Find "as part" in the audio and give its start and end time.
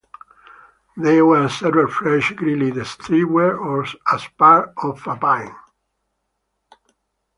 4.11-4.73